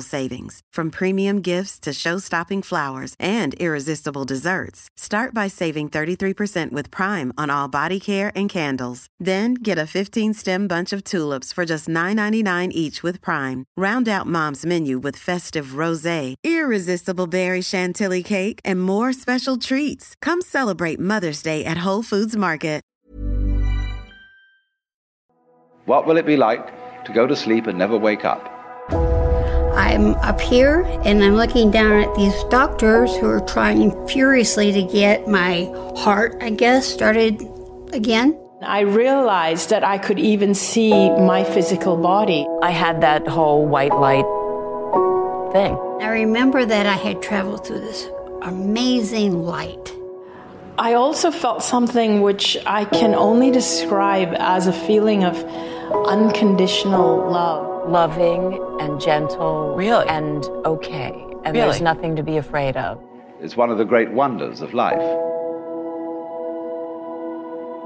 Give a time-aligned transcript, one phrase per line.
[0.00, 0.60] savings.
[0.72, 4.88] From premium gifts to show-stopping flowers and irresistible desserts.
[4.96, 9.06] Start by saving 33% with Prime on all body care and candles.
[9.18, 13.66] Then get a 15-stem bunch of tulips for just $9.99 each with Prime.
[13.76, 20.14] Round out Mom's menu with festive rosé, irresistible berry chantilly cake, and more special treats.
[20.22, 22.78] Come celebrate Mother's Day at Whole Foods Market.
[25.88, 26.66] What will it be like
[27.06, 28.57] to go to sleep and never wake up?
[29.78, 34.82] I'm up here and I'm looking down at these doctors who are trying furiously to
[34.82, 37.40] get my heart, I guess, started
[37.92, 38.36] again.
[38.60, 42.44] I realized that I could even see my physical body.
[42.60, 44.26] I had that whole white light
[45.52, 45.74] thing.
[46.02, 48.08] I remember that I had traveled through this
[48.42, 49.94] amazing light.
[50.76, 55.36] I also felt something which I can only describe as a feeling of
[56.08, 57.67] unconditional love.
[57.88, 59.74] Loving and gentle.
[59.74, 60.06] Really?
[60.08, 61.12] And okay.
[61.44, 61.60] And Really?
[61.60, 63.02] there's nothing to be afraid of.
[63.40, 65.00] It's one of the great wonders of life.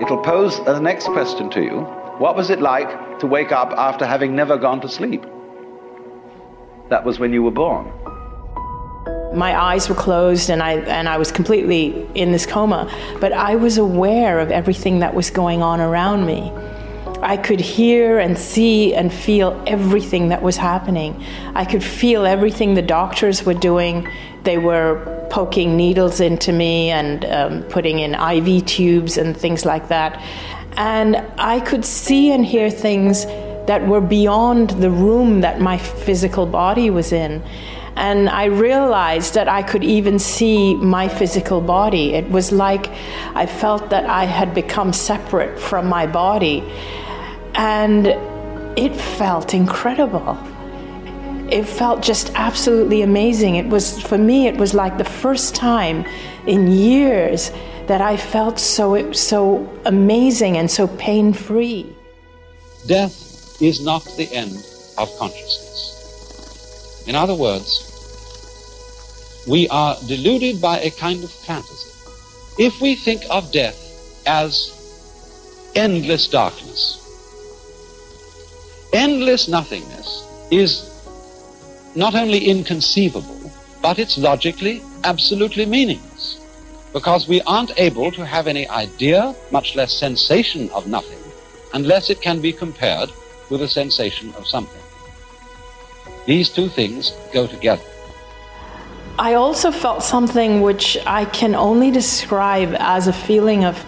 [0.00, 1.80] It'll pose the next question to you.
[2.18, 5.22] What was it like to wake up after having never gone to sleep?
[6.88, 7.92] That was when you were born.
[9.36, 13.54] My eyes were closed and I and I was completely in this coma, but I
[13.54, 16.50] was aware of everything that was going on around me.
[17.22, 21.22] I could hear and see and feel everything that was happening.
[21.54, 24.08] I could feel everything the doctors were doing.
[24.44, 29.88] They were poking needles into me and um, putting in IV tubes and things like
[29.88, 30.22] that.
[30.76, 33.26] And I could see and hear things
[33.66, 37.42] that were beyond the room that my physical body was in.
[37.96, 42.14] And I realized that I could even see my physical body.
[42.14, 42.90] It was like
[43.34, 46.64] I felt that I had become separate from my body.
[47.54, 48.06] And
[48.78, 50.38] it felt incredible.
[51.50, 53.56] It felt just absolutely amazing.
[53.56, 56.04] It was, for me, it was like the first time
[56.46, 57.50] in years
[57.86, 61.92] that I felt so, so amazing and so pain free.
[62.86, 64.52] Death is not the end
[64.96, 67.04] of consciousness.
[67.08, 67.86] In other words,
[69.48, 71.90] we are deluded by a kind of fantasy.
[72.62, 74.76] If we think of death as
[75.74, 76.99] endless darkness,
[78.92, 80.86] endless nothingness is
[81.94, 83.50] not only inconceivable,
[83.82, 86.38] but it's logically absolutely meaningless.
[86.92, 91.18] Because we aren't able to have any idea, much less sensation of nothing,
[91.72, 93.10] unless it can be compared
[93.48, 94.82] with a sensation of something.
[96.26, 97.82] These two things go together.
[99.18, 103.84] I also felt something which I can only describe as a feeling of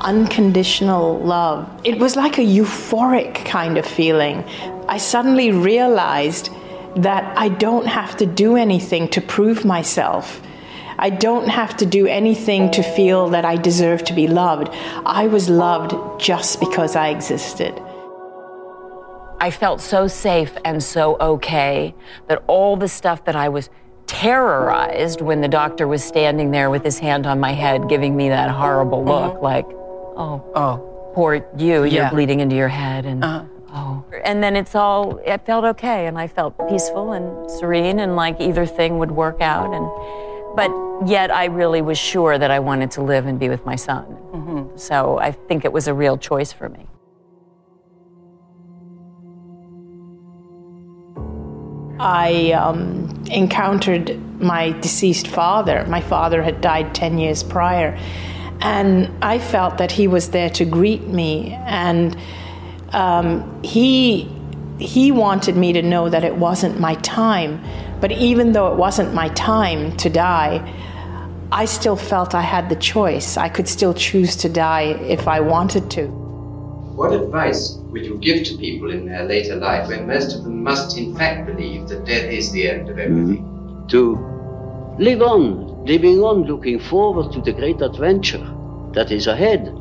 [0.00, 1.68] unconditional love.
[1.84, 4.44] It was like a euphoric kind of feeling.
[4.88, 6.50] I suddenly realized
[6.96, 10.40] that I don't have to do anything to prove myself.
[10.98, 14.68] I don't have to do anything to feel that I deserve to be loved.
[15.04, 17.74] I was loved just because I existed.
[19.38, 21.94] I felt so safe and so okay
[22.28, 23.68] that all the stuff that I was
[24.06, 28.30] terrorized when the doctor was standing there with his hand on my head, giving me
[28.30, 29.44] that horrible look mm-hmm.
[29.44, 29.66] like,
[30.16, 31.10] oh, Oh.
[31.14, 33.06] poor you, you're bleeding into your head.
[33.06, 33.44] And, Uh-huh.
[33.74, 34.04] oh.
[34.24, 36.06] And then it's all, it felt okay.
[36.06, 39.72] And I felt peaceful and serene and like either thing would work out.
[39.72, 39.86] And,
[40.56, 40.70] but
[41.08, 44.22] yet I really was sure that I wanted to live and be with my son.
[44.76, 46.86] So I think it was a real choice for me.
[51.98, 55.84] I um, encountered my deceased father.
[55.88, 57.98] My father had died 10 years prior.
[58.60, 61.52] And I felt that he was there to greet me.
[61.66, 62.16] And
[62.92, 64.30] um, he,
[64.78, 67.62] he wanted me to know that it wasn't my time.
[68.00, 70.60] But even though it wasn't my time to die,
[71.52, 73.36] I still felt I had the choice.
[73.36, 76.06] I could still choose to die if I wanted to.
[76.06, 80.62] What advice would you give to people in their later life when most of them
[80.62, 83.52] must in fact believe that death is the end of everything?
[83.88, 84.16] to
[84.98, 88.46] live on, living on, looking forward to the great adventure
[88.92, 89.72] that is ahead,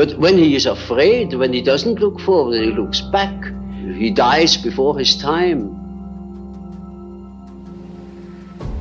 [0.00, 3.34] But when he is afraid, when he doesn't look forward, he looks back.
[3.98, 5.76] He dies before his time.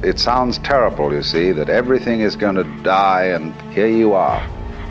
[0.01, 4.41] It sounds terrible, you see, that everything is going to die, and here you are,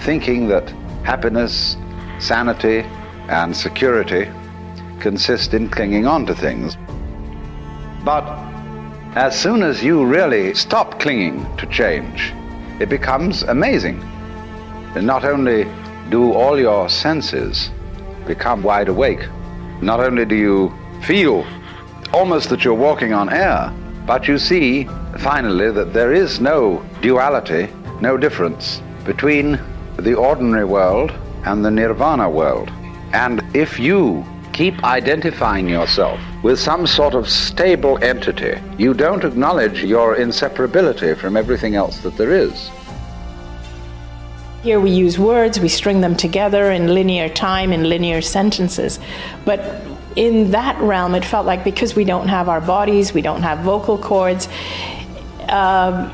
[0.01, 0.69] thinking that
[1.03, 1.79] happiness,
[2.19, 2.81] sanity,
[3.29, 4.29] and security
[5.01, 6.77] consist in clinging on to things.
[8.05, 8.27] But
[9.15, 12.33] as soon as you really stop clinging to change,
[12.79, 14.01] it becomes amazing.
[14.95, 15.67] And not only
[16.11, 17.71] do all your senses
[18.27, 19.27] become wide awake,
[19.81, 21.47] not only do you feel
[22.13, 23.73] almost that you're walking on air,
[24.07, 24.85] but you see
[25.19, 27.69] finally that there is no duality,
[28.01, 29.59] no difference between
[29.97, 31.13] the ordinary world
[31.45, 32.71] and the nirvana world.
[33.13, 39.83] And if you keep identifying yourself with some sort of stable entity, you don't acknowledge
[39.83, 42.71] your inseparability from everything else that there is.
[44.63, 48.99] Here we use words, we string them together in linear time, in linear sentences.
[49.45, 49.61] But
[50.17, 53.61] in that realm, it felt like because we don't have our bodies, we don't have
[53.61, 54.49] vocal cords,
[55.49, 56.13] um,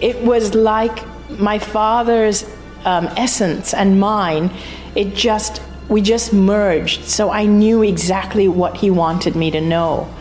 [0.00, 1.04] it was like
[1.38, 2.44] my father's
[2.84, 4.50] um, essence and mine.
[4.94, 7.04] It just, we just merged.
[7.04, 10.12] So I knew exactly what he wanted me to know.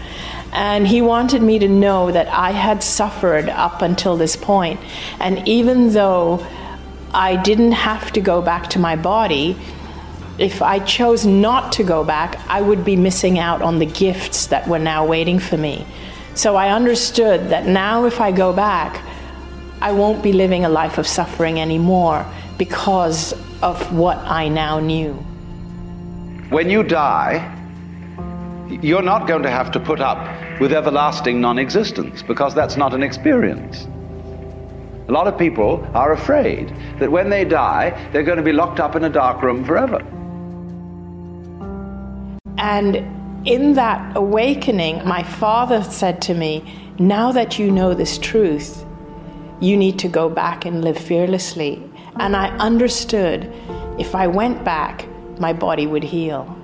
[0.52, 4.80] And he wanted me to know that I had suffered up until this point.
[5.20, 6.46] And even though
[7.14, 9.56] I didn't have to go back to my body.
[10.40, 14.48] If I chose not to go back, I would be missing out on the gifts
[14.48, 15.86] that were now waiting for me.
[16.34, 19.00] So I understood that now, if I go back,
[19.80, 22.26] I won't be living a life of suffering anymore
[22.58, 25.24] because of what I now knew.
[26.50, 27.60] When you die,
[28.82, 32.94] you're not going to have to put up with everlasting non existence because that's not
[32.94, 33.88] an experience.
[35.08, 38.80] A lot of people are afraid that when they die, they're going to be locked
[38.80, 40.00] up in a dark room forever.
[42.58, 42.96] And
[43.46, 46.64] in that awakening, my father said to me,
[47.00, 48.86] Now that you know this truth,
[49.60, 51.84] you need to go back and live fearlessly.
[52.18, 53.52] And I understood
[54.00, 55.06] if I went back,
[55.40, 56.58] my body would heal.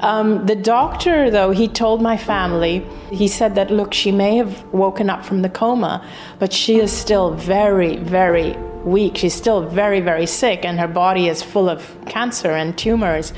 [0.00, 4.64] Um, the doctor, though, he told my family, he said that, look, she may have
[4.72, 6.04] woken up from the coma,
[6.40, 9.16] but she is still very, very weak.
[9.16, 13.32] She's still very, very sick, and her body is full of cancer and tumors.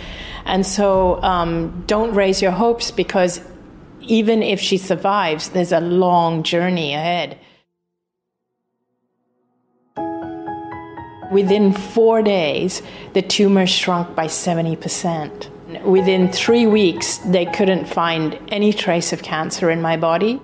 [0.46, 3.42] And so um, don't raise your hopes because
[4.00, 7.38] even if she survives, there's a long journey ahead.
[11.30, 12.82] Within four days,
[13.12, 15.82] the tumor shrunk by 70%.
[15.82, 20.40] Within three weeks, they couldn't find any trace of cancer in my body.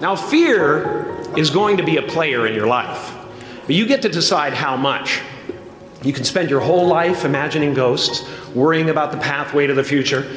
[0.00, 1.06] Now, fear
[1.36, 3.14] is going to be a player in your life,
[3.66, 5.20] but you get to decide how much.
[6.02, 10.30] You can spend your whole life imagining ghosts, worrying about the pathway to the future,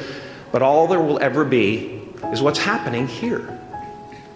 [0.50, 3.60] but all there will ever be is what's happening here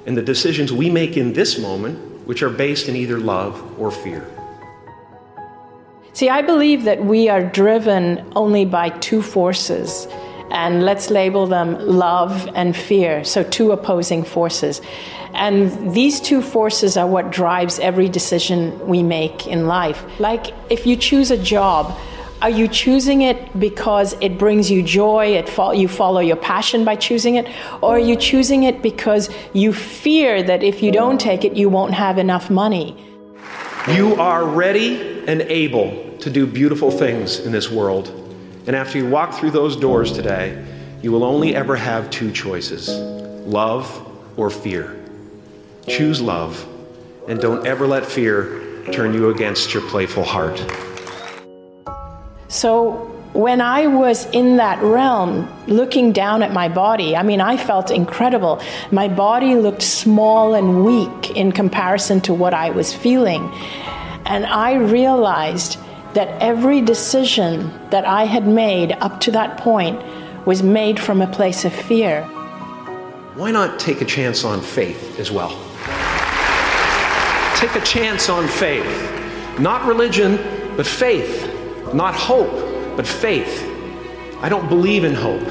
[0.06, 3.90] and the decisions we make in this moment, which are based in either love or
[3.90, 4.28] fear.
[6.14, 10.06] See, I believe that we are driven only by two forces,
[10.52, 14.81] and let's label them love and fear, so two opposing forces.
[15.32, 20.05] And these two forces are what drives every decision we make in life.
[20.20, 21.99] Like if you choose a job,
[22.40, 26.84] are you choosing it because it brings you joy, it fo- you follow your passion
[26.84, 27.48] by choosing it?
[27.82, 31.69] Or are you choosing it because you fear that if you don't take it, you
[31.69, 32.96] won't have enough money?
[33.88, 38.08] You are ready and able to do beautiful things in this world.
[38.66, 40.64] And after you walk through those doors today,
[41.02, 42.88] you will only ever have two choices
[43.46, 43.86] love
[44.38, 44.96] or fear.
[45.86, 46.66] Choose love,
[47.28, 50.58] and don't ever let fear turn you against your playful heart.
[52.48, 52.93] So,
[53.34, 57.90] when I was in that realm, looking down at my body, I mean, I felt
[57.90, 58.62] incredible.
[58.90, 63.52] My body looked small and weak in comparison to what I was feeling.
[64.24, 65.78] And I realized
[66.14, 70.00] that every decision that I had made up to that point
[70.46, 72.22] was made from a place of fear.
[73.34, 75.50] Why not take a chance on faith as well?
[77.56, 79.10] Take a chance on faith.
[79.58, 80.36] Not religion,
[80.76, 81.50] but faith.
[81.92, 83.68] Not hope, but faith.
[84.40, 85.42] I don't believe in hope.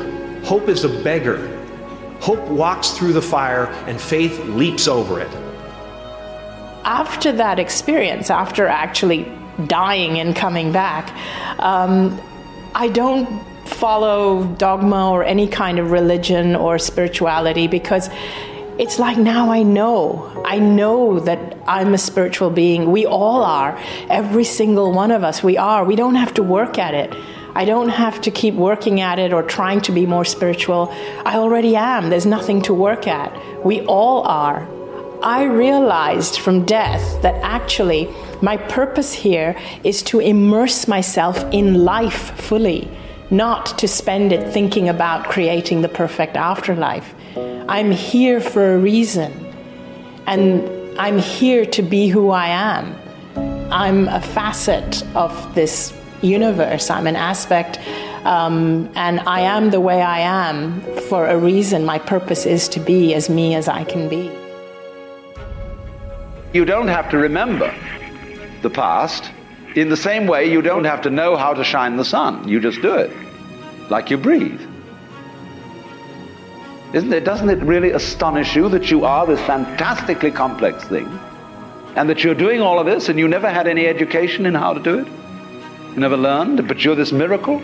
[0.45, 1.49] Hope is a beggar.
[2.21, 5.31] Hope walks through the fire, and faith leaps over it.
[6.85, 9.29] After that experience, after actually
[9.67, 11.09] dying and coming back.
[11.59, 12.19] Um,
[12.75, 18.09] I don't follow dogma or any kind of religion or spirituality because
[18.77, 20.41] it's like now I know.
[20.45, 22.91] I know that I'm a spiritual being.
[22.91, 23.79] We all are.
[24.09, 25.85] Every single one of us, we are.
[25.85, 27.13] We don't have to work at it.
[27.55, 30.89] I don't have to keep working at it or trying to be more spiritual.
[31.23, 32.09] I already am.
[32.09, 33.63] There's nothing to work at.
[33.63, 34.67] We all are.
[35.21, 42.37] I realized from death that actually my purpose here is to immerse myself in life
[42.37, 42.89] fully,
[43.31, 47.15] not to spend it thinking about creating the perfect afterlife.
[47.69, 49.31] I'm here for a reason,
[50.27, 52.93] and I'm here to be who I am.
[53.71, 57.79] I'm a facet of this universe, I'm an aspect,
[58.25, 61.85] um, and I am the way I am for a reason.
[61.85, 64.29] My purpose is to be as me as I can be.
[66.51, 67.73] You don't have to remember
[68.63, 69.31] the past.
[69.75, 72.47] In the same way, you don't have to know how to shine the sun.
[72.47, 73.11] You just do it,
[73.89, 74.61] like you breathe.
[76.93, 77.23] Isn't it?
[77.23, 81.07] Doesn't it really astonish you that you are this fantastically complex thing,
[81.95, 84.73] and that you're doing all of this, and you never had any education in how
[84.73, 85.07] to do it?
[85.93, 87.61] You never learned, but you're this miracle.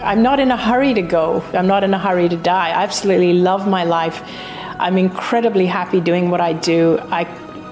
[0.00, 1.42] I'm not in a hurry to go.
[1.52, 2.68] I'm not in a hurry to die.
[2.68, 4.22] I absolutely love my life.
[4.78, 6.98] I'm incredibly happy doing what I do.
[7.10, 7.24] I,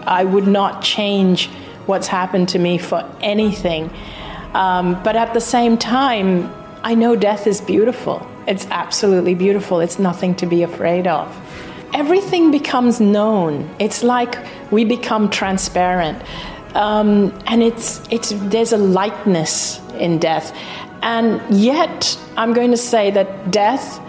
[0.07, 1.49] I would not change
[1.87, 3.91] what's happened to me for anything.
[4.55, 6.53] Um, but at the same time,
[6.83, 8.27] I know death is beautiful.
[8.47, 9.81] It's absolutely beautiful.
[9.81, 11.29] It's nothing to be afraid of.
[11.95, 13.69] Everything becomes known.
[13.79, 14.37] It's like
[14.71, 16.23] we become transparent.
[16.75, 20.57] Um, and it's, it's, there's a lightness in death.
[21.03, 24.01] And yet, I'm going to say that death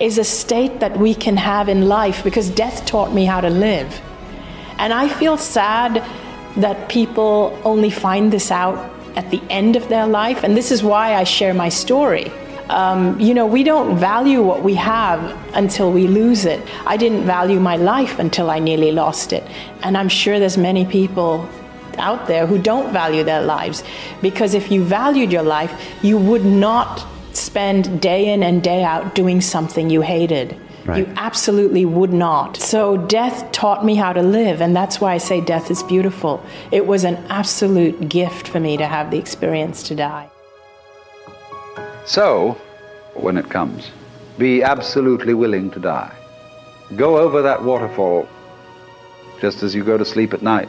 [0.00, 3.50] is a state that we can have in life because death taught me how to
[3.50, 4.00] live.
[4.78, 6.04] And I feel sad
[6.56, 10.42] that people only find this out at the end of their life.
[10.44, 12.30] And this is why I share my story.
[12.68, 15.20] Um, you know, we don't value what we have
[15.54, 16.62] until we lose it.
[16.86, 19.44] I didn't value my life until I nearly lost it.
[19.82, 21.48] And I'm sure there's many people
[21.98, 23.84] out there who don't value their lives.
[24.22, 29.14] Because if you valued your life, you would not spend day in and day out
[29.14, 30.58] doing something you hated.
[30.84, 30.98] Right.
[30.98, 32.58] You absolutely would not.
[32.58, 36.44] So death taught me how to live, and that's why I say death is beautiful.
[36.70, 40.28] It was an absolute gift for me to have the experience to die.
[42.04, 42.60] So,
[43.14, 43.90] when it comes,
[44.36, 46.14] be absolutely willing to die.
[46.96, 48.28] Go over that waterfall
[49.40, 50.68] just as you go to sleep at night.